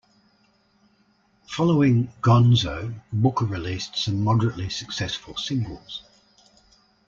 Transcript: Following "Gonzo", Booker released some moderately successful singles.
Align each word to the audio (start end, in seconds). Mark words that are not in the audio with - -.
Following 1.49 2.07
"Gonzo", 2.23 2.99
Booker 3.13 3.45
released 3.45 3.97
some 3.97 4.23
moderately 4.23 4.67
successful 4.67 5.37
singles. 5.37 6.01